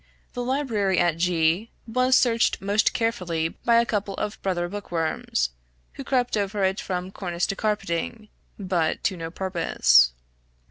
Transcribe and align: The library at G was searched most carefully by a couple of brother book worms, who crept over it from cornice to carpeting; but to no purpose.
The 0.33 0.43
library 0.43 0.97
at 0.97 1.17
G 1.17 1.69
was 1.87 2.17
searched 2.17 2.59
most 2.59 2.91
carefully 2.91 3.49
by 3.49 3.75
a 3.79 3.85
couple 3.85 4.15
of 4.15 4.41
brother 4.41 4.67
book 4.67 4.91
worms, 4.91 5.51
who 5.93 6.03
crept 6.03 6.35
over 6.35 6.63
it 6.63 6.79
from 6.79 7.11
cornice 7.11 7.45
to 7.45 7.55
carpeting; 7.55 8.29
but 8.57 9.03
to 9.03 9.15
no 9.15 9.29
purpose. 9.29 10.13